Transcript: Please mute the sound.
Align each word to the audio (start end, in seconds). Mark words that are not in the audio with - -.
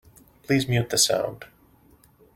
Please 0.41 0.67
mute 0.67 0.89
the 0.89 0.97
sound. 0.97 1.45